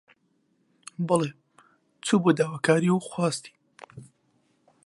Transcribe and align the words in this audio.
بەڵی، 1.07 1.31
چوو 2.05 2.19
بۆ 2.23 2.31
داواکاری 2.37 2.89
و 2.91 3.05
خواستی 3.09 3.51